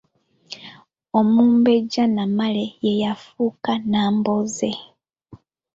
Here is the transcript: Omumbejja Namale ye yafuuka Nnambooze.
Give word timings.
Omumbejja 1.19 2.03
Namale 2.15 2.65
ye 2.83 2.91
yafuuka 3.03 3.71
Nnambooze. 3.79 4.71